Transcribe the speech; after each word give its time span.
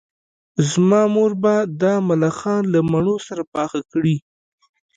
زما 0.69 1.01
مور 1.13 1.31
به 1.41 1.53
دا 1.81 1.93
ملخان 2.09 2.61
له 2.73 2.79
مڼو 2.91 3.15
سره 3.27 3.43
پاخه 3.53 3.81
کړي 3.91 4.15